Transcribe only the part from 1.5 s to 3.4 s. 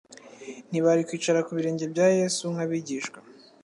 birenge bya Yesu nk'abigishwa.